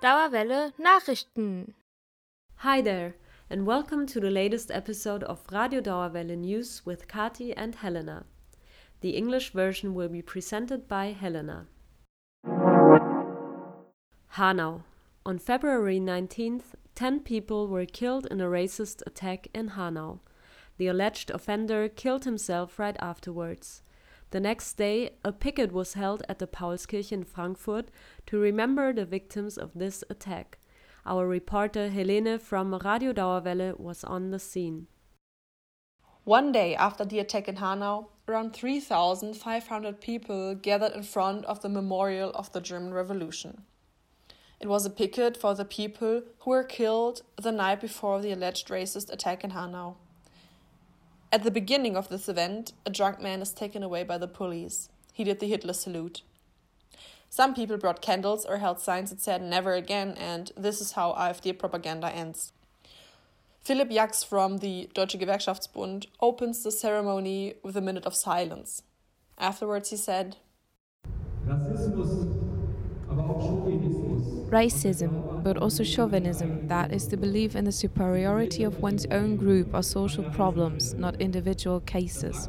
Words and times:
Dauerwelle 0.00 0.72
Nachrichten. 0.78 1.74
Hi 2.58 2.80
there, 2.80 3.16
and 3.50 3.66
welcome 3.66 4.06
to 4.06 4.20
the 4.20 4.30
latest 4.30 4.70
episode 4.70 5.24
of 5.24 5.40
Radio 5.50 5.80
Dauerwelle 5.80 6.38
News 6.38 6.86
with 6.86 7.08
Kati 7.08 7.52
and 7.56 7.74
Helena. 7.74 8.24
The 9.00 9.16
English 9.16 9.50
version 9.50 9.94
will 9.94 10.08
be 10.08 10.22
presented 10.22 10.86
by 10.86 11.06
Helena. 11.06 11.66
Hanau. 14.36 14.82
On 15.26 15.36
February 15.36 15.98
19th, 15.98 16.76
10 16.94 17.18
people 17.20 17.66
were 17.66 17.84
killed 17.84 18.26
in 18.26 18.40
a 18.40 18.46
racist 18.46 19.02
attack 19.04 19.48
in 19.52 19.70
Hanau. 19.70 20.20
The 20.76 20.86
alleged 20.86 21.28
offender 21.32 21.88
killed 21.88 22.24
himself 22.24 22.78
right 22.78 22.96
afterwards. 23.00 23.82
The 24.30 24.40
next 24.40 24.74
day, 24.74 25.10
a 25.24 25.32
picket 25.32 25.72
was 25.72 25.94
held 25.94 26.22
at 26.28 26.38
the 26.38 26.46
Paulskirche 26.46 27.12
in 27.12 27.24
Frankfurt 27.24 27.90
to 28.26 28.38
remember 28.38 28.92
the 28.92 29.06
victims 29.06 29.56
of 29.56 29.72
this 29.74 30.04
attack. 30.10 30.58
Our 31.06 31.26
reporter 31.26 31.88
Helene 31.88 32.38
from 32.38 32.74
Radio 32.74 33.14
Dauerwelle 33.14 33.78
was 33.78 34.04
on 34.04 34.30
the 34.30 34.38
scene. 34.38 34.86
One 36.24 36.52
day 36.52 36.74
after 36.74 37.06
the 37.06 37.20
attack 37.20 37.48
in 37.48 37.56
Hanau, 37.56 38.08
around 38.28 38.52
3,500 38.52 40.00
people 40.02 40.54
gathered 40.54 40.92
in 40.92 41.02
front 41.02 41.46
of 41.46 41.62
the 41.62 41.70
memorial 41.70 42.30
of 42.34 42.52
the 42.52 42.60
German 42.60 42.92
Revolution. 42.92 43.62
It 44.60 44.68
was 44.68 44.84
a 44.84 44.90
picket 44.90 45.38
for 45.38 45.54
the 45.54 45.64
people 45.64 46.22
who 46.40 46.50
were 46.50 46.64
killed 46.64 47.22
the 47.40 47.52
night 47.52 47.80
before 47.80 48.20
the 48.20 48.32
alleged 48.32 48.68
racist 48.68 49.10
attack 49.10 49.42
in 49.42 49.50
Hanau. 49.50 49.96
At 51.30 51.42
the 51.42 51.50
beginning 51.50 51.94
of 51.94 52.08
this 52.08 52.26
event, 52.26 52.72
a 52.86 52.90
drunk 52.90 53.20
man 53.20 53.42
is 53.42 53.52
taken 53.52 53.82
away 53.82 54.02
by 54.02 54.16
the 54.16 54.26
police. 54.26 54.88
He 55.12 55.24
did 55.24 55.40
the 55.40 55.48
Hitler 55.48 55.74
salute. 55.74 56.22
Some 57.28 57.54
people 57.54 57.76
brought 57.76 58.00
candles 58.00 58.46
or 58.46 58.56
held 58.56 58.80
signs 58.80 59.10
that 59.10 59.20
said 59.20 59.42
never 59.42 59.74
again, 59.74 60.12
and 60.12 60.50
this 60.56 60.80
is 60.80 60.92
how 60.92 61.12
AfD 61.12 61.58
propaganda 61.58 62.08
ends. 62.08 62.52
Philipp 63.60 63.90
Jacks 63.90 64.22
from 64.22 64.58
the 64.58 64.88
Deutsche 64.94 65.18
Gewerkschaftsbund 65.18 66.06
opens 66.22 66.62
the 66.62 66.70
ceremony 66.70 67.54
with 67.62 67.76
a 67.76 67.82
minute 67.82 68.06
of 68.06 68.14
silence. 68.14 68.82
Afterwards, 69.36 69.90
he 69.90 69.98
said, 69.98 70.36
Rassismus, 71.44 72.26
aber 73.10 73.22
auch 73.22 73.42
Racism, 74.50 75.42
but 75.44 75.58
also 75.58 75.84
chauvinism, 75.84 76.68
that 76.68 76.90
is 76.90 77.08
the 77.08 77.18
belief 77.18 77.54
in 77.54 77.66
the 77.66 77.72
superiority 77.72 78.64
of 78.64 78.80
one's 78.80 79.04
own 79.10 79.36
group 79.36 79.74
or 79.74 79.82
social 79.82 80.24
problems, 80.24 80.94
not 80.94 81.20
individual 81.20 81.80
cases. 81.80 82.48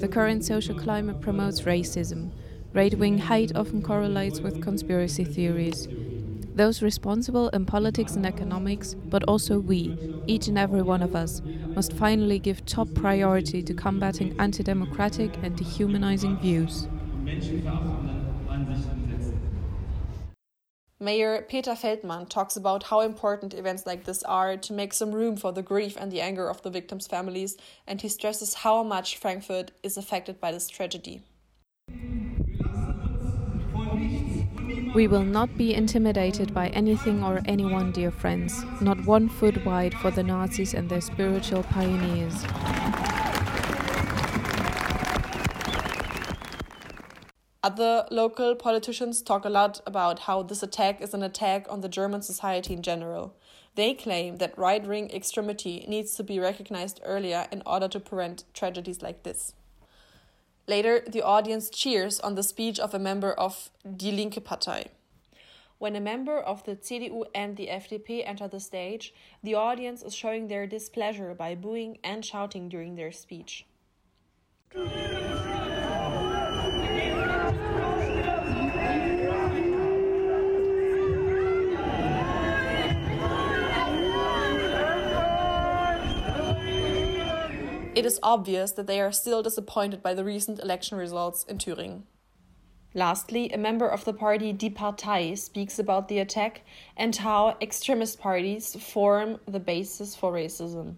The 0.00 0.08
current 0.08 0.44
social 0.46 0.74
climate 0.74 1.20
promotes 1.20 1.62
racism. 1.62 2.30
Right 2.72 2.94
wing 2.98 3.18
hate 3.18 3.54
often 3.54 3.82
correlates 3.82 4.40
with 4.40 4.62
conspiracy 4.62 5.24
theories. 5.24 5.88
Those 6.54 6.80
responsible 6.80 7.50
in 7.50 7.66
politics 7.66 8.16
and 8.16 8.24
economics, 8.24 8.94
but 8.94 9.22
also 9.24 9.58
we, 9.58 9.94
each 10.26 10.48
and 10.48 10.56
every 10.56 10.80
one 10.80 11.02
of 11.02 11.14
us, 11.14 11.42
must 11.74 11.92
finally 11.92 12.38
give 12.38 12.64
top 12.64 12.94
priority 12.94 13.62
to 13.62 13.74
combating 13.74 14.34
anti 14.38 14.62
democratic 14.62 15.36
and 15.42 15.54
dehumanizing 15.54 16.38
views. 16.38 16.88
Mayor 20.98 21.42
Peter 21.42 21.72
Feldmann 21.72 22.26
talks 22.26 22.56
about 22.56 22.84
how 22.84 23.00
important 23.00 23.52
events 23.52 23.84
like 23.84 24.04
this 24.04 24.22
are 24.22 24.56
to 24.56 24.72
make 24.72 24.94
some 24.94 25.12
room 25.12 25.36
for 25.36 25.52
the 25.52 25.60
grief 25.62 25.94
and 26.00 26.10
the 26.10 26.22
anger 26.22 26.48
of 26.48 26.62
the 26.62 26.70
victims' 26.70 27.06
families, 27.06 27.58
and 27.86 28.00
he 28.00 28.08
stresses 28.08 28.54
how 28.54 28.82
much 28.82 29.18
Frankfurt 29.18 29.72
is 29.82 29.98
affected 29.98 30.40
by 30.40 30.52
this 30.52 30.68
tragedy. 30.68 31.20
We 34.94 35.06
will 35.06 35.24
not 35.24 35.58
be 35.58 35.74
intimidated 35.74 36.54
by 36.54 36.68
anything 36.68 37.22
or 37.22 37.42
anyone, 37.44 37.92
dear 37.92 38.10
friends, 38.10 38.64
not 38.80 39.04
one 39.04 39.28
foot 39.28 39.66
wide 39.66 39.92
for 39.92 40.10
the 40.10 40.22
Nazis 40.22 40.72
and 40.72 40.88
their 40.88 41.02
spiritual 41.02 41.62
pioneers. 41.64 42.42
Other 47.66 48.06
local 48.12 48.54
politicians 48.54 49.20
talk 49.20 49.44
a 49.44 49.48
lot 49.48 49.80
about 49.84 50.20
how 50.20 50.44
this 50.44 50.62
attack 50.62 51.00
is 51.00 51.12
an 51.14 51.24
attack 51.24 51.66
on 51.68 51.80
the 51.80 51.88
German 51.88 52.22
society 52.22 52.74
in 52.74 52.80
general. 52.80 53.34
They 53.74 53.92
claim 53.92 54.36
that 54.36 54.56
right 54.56 54.86
wing 54.86 55.10
extremity 55.10 55.84
needs 55.88 56.14
to 56.14 56.22
be 56.22 56.38
recognized 56.38 57.00
earlier 57.04 57.48
in 57.50 57.64
order 57.66 57.88
to 57.88 57.98
prevent 57.98 58.44
tragedies 58.54 59.02
like 59.02 59.24
this. 59.24 59.52
Later, 60.68 61.02
the 61.08 61.22
audience 61.22 61.68
cheers 61.68 62.20
on 62.20 62.36
the 62.36 62.44
speech 62.44 62.78
of 62.78 62.94
a 62.94 63.00
member 63.00 63.32
of 63.32 63.70
Die 63.96 64.12
Linke 64.12 64.44
Partei. 64.44 64.86
When 65.78 65.96
a 65.96 66.00
member 66.00 66.38
of 66.38 66.62
the 66.66 66.76
CDU 66.76 67.24
and 67.34 67.56
the 67.56 67.66
FDP 67.66 68.22
enter 68.24 68.46
the 68.46 68.60
stage, 68.60 69.12
the 69.42 69.56
audience 69.56 70.04
is 70.04 70.14
showing 70.14 70.46
their 70.46 70.68
displeasure 70.68 71.34
by 71.34 71.56
booing 71.56 71.98
and 72.04 72.24
shouting 72.24 72.68
during 72.68 72.94
their 72.94 73.10
speech. 73.10 73.66
It 87.96 88.04
is 88.04 88.20
obvious 88.22 88.72
that 88.72 88.86
they 88.86 89.00
are 89.00 89.10
still 89.10 89.42
disappointed 89.42 90.02
by 90.02 90.12
the 90.12 90.22
recent 90.22 90.58
election 90.58 90.98
results 90.98 91.44
in 91.44 91.56
Thüringen. 91.56 92.02
Lastly, 92.92 93.50
a 93.50 93.56
member 93.56 93.88
of 93.88 94.04
the 94.04 94.12
party 94.12 94.52
Die 94.52 94.68
Partei 94.68 95.36
speaks 95.36 95.78
about 95.78 96.08
the 96.08 96.18
attack 96.18 96.60
and 96.94 97.16
how 97.16 97.56
extremist 97.58 98.20
parties 98.20 98.76
form 98.76 99.38
the 99.46 99.60
basis 99.60 100.14
for 100.14 100.30
racism. 100.30 100.96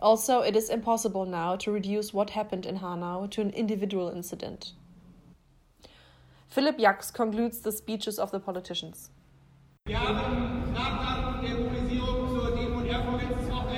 Also, 0.00 0.40
it 0.40 0.56
is 0.56 0.68
impossible 0.68 1.26
now 1.26 1.54
to 1.54 1.70
reduce 1.70 2.12
what 2.12 2.30
happened 2.30 2.66
in 2.66 2.76
Hanau 2.76 3.28
to 3.28 3.40
an 3.40 3.50
individual 3.50 4.08
incident. 4.08 4.72
Philipp 6.48 6.80
Jacks 6.80 7.12
concludes 7.12 7.60
the 7.60 7.70
speeches 7.70 8.18
of 8.18 8.32
the 8.32 8.40
politicians. 8.40 9.10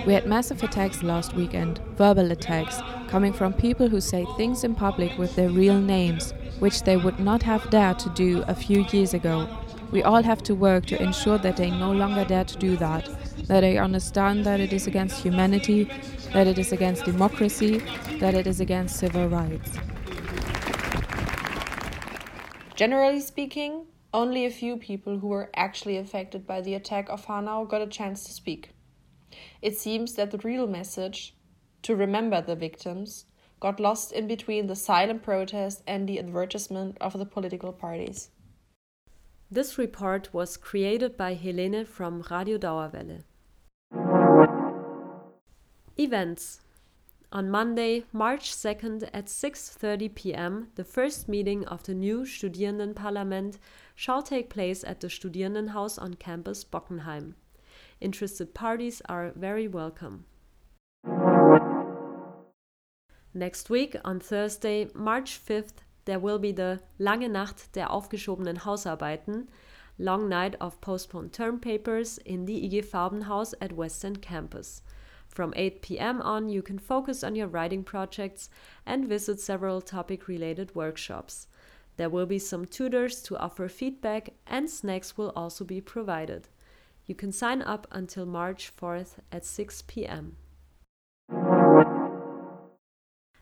We 0.06 0.12
had 0.14 0.24
massive 0.24 0.62
attacks 0.62 1.02
last 1.02 1.34
weekend, 1.34 1.80
verbal 1.96 2.30
attacks, 2.30 2.80
coming 3.08 3.32
from 3.32 3.52
people 3.52 3.88
who 3.88 4.00
say 4.00 4.24
things 4.36 4.62
in 4.62 4.76
public 4.76 5.18
with 5.18 5.34
their 5.34 5.48
real 5.50 5.80
names, 5.80 6.32
which 6.60 6.84
they 6.84 6.96
would 6.96 7.18
not 7.18 7.42
have 7.42 7.68
dared 7.70 7.98
to 7.98 8.10
do 8.10 8.44
a 8.46 8.54
few 8.54 8.86
years 8.92 9.14
ago. 9.14 9.48
We 9.90 10.04
all 10.04 10.22
have 10.22 10.44
to 10.44 10.54
work 10.54 10.86
to 10.86 11.02
ensure 11.02 11.38
that 11.38 11.56
they 11.56 11.70
no 11.70 11.90
longer 11.90 12.24
dare 12.24 12.44
to 12.44 12.56
do 12.56 12.76
that, 12.76 13.08
that 13.48 13.62
they 13.62 13.78
understand 13.78 14.44
that 14.44 14.60
it 14.60 14.72
is 14.72 14.86
against 14.86 15.22
humanity, 15.22 15.90
that 16.32 16.46
it 16.46 16.56
is 16.56 16.70
against 16.70 17.04
democracy, 17.04 17.82
that 18.20 18.34
it 18.34 18.46
is 18.46 18.60
against 18.60 18.96
civil 18.96 19.28
rights. 19.28 19.72
Generally 22.76 23.22
speaking, 23.22 23.86
only 24.14 24.46
a 24.46 24.50
few 24.50 24.76
people 24.76 25.18
who 25.18 25.26
were 25.26 25.50
actually 25.56 25.96
affected 25.96 26.46
by 26.46 26.60
the 26.60 26.74
attack 26.74 27.08
of 27.08 27.24
Hanau 27.24 27.64
got 27.64 27.82
a 27.82 27.88
chance 27.88 28.22
to 28.24 28.32
speak. 28.32 28.75
It 29.62 29.78
seems 29.78 30.14
that 30.14 30.30
the 30.30 30.38
real 30.38 30.66
message, 30.66 31.36
to 31.82 31.96
remember 31.96 32.40
the 32.40 32.56
victims, 32.56 33.26
got 33.60 33.80
lost 33.80 34.12
in 34.12 34.26
between 34.26 34.66
the 34.66 34.76
silent 34.76 35.22
protest 35.22 35.82
and 35.86 36.08
the 36.08 36.18
advertisement 36.18 36.96
of 37.00 37.18
the 37.18 37.26
political 37.26 37.72
parties. 37.72 38.30
This 39.50 39.78
report 39.78 40.34
was 40.34 40.56
created 40.56 41.16
by 41.16 41.34
Helene 41.34 41.84
from 41.84 42.24
Radio 42.30 42.58
Dauerwelle. 42.58 43.22
Events 45.98 46.60
on 47.32 47.50
Monday, 47.50 48.04
March 48.12 48.52
2nd 48.52 49.10
at 49.12 49.26
6:30 49.26 50.14
p.m., 50.14 50.68
the 50.74 50.84
first 50.84 51.28
meeting 51.28 51.64
of 51.66 51.82
the 51.82 51.94
new 51.94 52.22
Studierendenparlament 52.22 53.58
shall 53.94 54.22
take 54.22 54.48
place 54.48 54.84
at 54.84 55.00
the 55.00 55.08
Studierendenhaus 55.08 55.98
on 56.00 56.14
campus 56.14 56.64
Bockenheim. 56.64 57.34
Interested 58.00 58.52
parties 58.52 59.00
are 59.08 59.32
very 59.34 59.66
welcome. 59.66 60.26
Next 63.32 63.70
week, 63.70 63.96
on 64.04 64.20
Thursday, 64.20 64.90
March 64.94 65.40
5th, 65.42 65.82
there 66.04 66.18
will 66.18 66.38
be 66.38 66.52
the 66.52 66.80
Lange 66.98 67.28
Nacht 67.28 67.74
der 67.74 67.90
aufgeschobenen 67.90 68.64
Hausarbeiten, 68.64 69.48
Long 69.98 70.28
Night 70.28 70.56
of 70.60 70.80
Postponed 70.80 71.32
Term 71.32 71.58
Papers 71.58 72.18
in 72.18 72.44
the 72.44 72.66
IG 72.66 72.84
Farbenhaus 72.84 73.54
at 73.60 73.72
Western 73.72 74.16
Campus. 74.16 74.82
From 75.28 75.54
8 75.56 75.80
pm 75.80 76.20
on, 76.22 76.48
you 76.50 76.62
can 76.62 76.78
focus 76.78 77.24
on 77.24 77.34
your 77.34 77.48
writing 77.48 77.82
projects 77.82 78.50
and 78.84 79.08
visit 79.08 79.40
several 79.40 79.80
topic 79.80 80.28
related 80.28 80.74
workshops. 80.74 81.46
There 81.96 82.10
will 82.10 82.26
be 82.26 82.38
some 82.38 82.66
tutors 82.66 83.22
to 83.22 83.38
offer 83.38 83.68
feedback, 83.68 84.34
and 84.46 84.70
snacks 84.70 85.16
will 85.16 85.32
also 85.34 85.64
be 85.64 85.80
provided. 85.80 86.48
You 87.06 87.14
can 87.14 87.30
sign 87.30 87.62
up 87.62 87.86
until 87.92 88.26
March 88.26 88.72
4th 88.76 89.18
at 89.30 89.44
6 89.44 89.82
pm. 89.82 90.36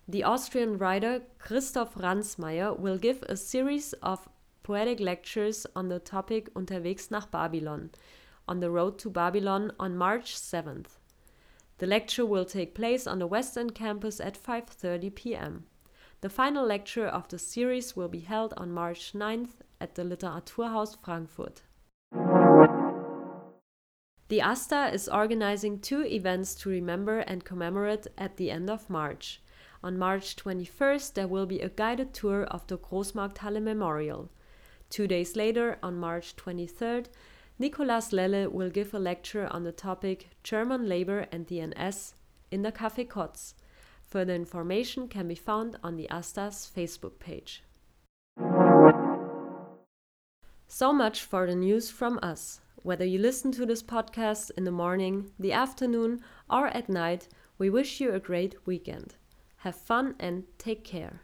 The 0.07 0.23
Austrian 0.23 0.77
writer 0.77 1.23
Christoph 1.39 1.95
Ransmayr 1.95 2.79
will 2.79 2.99
give 2.99 3.23
a 3.23 3.37
series 3.37 3.95
of 3.95 4.29
poetic 4.63 5.01
lectures 5.01 5.67
on 5.75 5.89
the 5.89 5.99
topic 5.99 6.53
Unterwegs 6.55 7.11
nach 7.11 7.31
Babylon, 7.31 7.91
on 8.47 8.61
the 8.61 8.71
road 8.71 8.99
to 8.99 9.09
Babylon 9.09 9.73
on 9.81 9.97
March 9.97 10.37
7th. 10.37 10.99
The 11.79 11.87
lecture 11.87 12.27
will 12.27 12.45
take 12.45 12.75
place 12.75 13.07
on 13.07 13.19
the 13.19 13.27
West 13.27 13.59
campus 13.75 14.21
at 14.21 14.37
5:30 14.37 15.15
p.m. 15.15 15.65
The 16.21 16.29
final 16.29 16.67
lecture 16.67 17.07
of 17.07 17.29
the 17.29 17.39
series 17.39 17.97
will 17.97 18.09
be 18.09 18.21
held 18.21 18.53
on 18.59 18.73
March 18.73 19.13
9th 19.15 19.61
at 19.81 19.95
the 19.95 20.05
Literaturhaus 20.05 20.97
Frankfurt. 21.03 21.63
The 24.29 24.41
AStA 24.41 24.91
is 24.95 25.09
organizing 25.09 25.81
two 25.81 26.03
events 26.03 26.55
to 26.57 26.71
remember 26.71 27.19
and 27.19 27.45
commemorate 27.45 28.07
at 28.17 28.39
the 28.39 28.51
end 28.51 28.71
of 28.71 28.89
March. 28.89 29.43
On 29.83 29.99
March 29.99 30.35
21st, 30.37 31.13
there 31.13 31.29
will 31.29 31.45
be 31.45 31.61
a 31.61 31.69
guided 31.69 32.15
tour 32.15 32.45
of 32.45 32.67
the 32.67 32.79
Großmarkthalle 32.79 33.63
Memorial. 33.63 34.31
Two 34.89 35.07
days 35.07 35.37
later, 35.37 35.77
on 35.83 35.99
March 35.99 36.37
23rd, 36.37 37.09
Nicolas 37.59 38.13
Lelle 38.13 38.49
will 38.49 38.71
give 38.71 38.95
a 38.95 38.99
lecture 38.99 39.47
on 39.51 39.65
the 39.65 39.73
topic 39.73 40.31
German 40.43 40.89
Labor 40.89 41.27
and 41.31 41.47
the 41.47 41.61
NS 41.61 42.15
in 42.51 42.63
the 42.63 42.73
Café 42.73 43.07
KoZ. 43.07 43.53
Further 44.07 44.35
information 44.35 45.07
can 45.07 45.29
be 45.29 45.35
found 45.35 45.77
on 45.83 45.97
the 45.97 46.09
AStA's 46.11 46.71
Facebook 46.75 47.19
page. 47.19 47.63
So 50.67 50.93
much 50.95 51.23
for 51.23 51.47
the 51.47 51.55
news 51.55 51.91
from 51.91 52.19
us. 52.23 52.61
Whether 52.85 53.07
you 53.07 53.19
listen 53.19 53.51
to 53.53 53.65
this 53.65 53.83
podcast 53.83 54.51
in 54.59 54.65
the 54.65 54.71
morning, 54.71 55.31
the 55.39 55.53
afternoon, 55.53 56.21
or 56.51 56.67
at 56.67 56.91
night, 56.91 57.29
we 57.57 57.71
wish 57.71 57.99
you 57.99 58.13
a 58.13 58.21
great 58.21 58.57
weekend. 58.67 59.15
Have 59.57 59.75
fun 59.75 60.15
and 60.21 60.45
take 60.59 60.85
care. 60.85 61.23